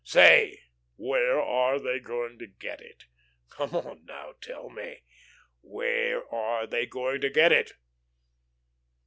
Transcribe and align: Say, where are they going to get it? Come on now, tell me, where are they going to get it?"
Say, 0.03 0.59
where 0.95 1.39
are 1.39 1.77
they 1.77 1.99
going 1.99 2.39
to 2.39 2.47
get 2.47 2.81
it? 2.81 3.05
Come 3.49 3.75
on 3.75 4.05
now, 4.05 4.33
tell 4.41 4.71
me, 4.71 5.03
where 5.61 6.25
are 6.33 6.65
they 6.65 6.87
going 6.87 7.21
to 7.21 7.29
get 7.29 7.51
it?" 7.51 7.73